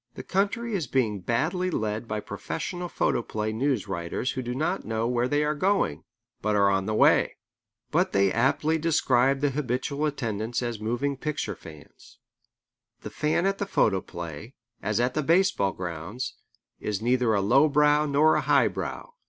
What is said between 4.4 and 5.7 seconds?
do not know where they are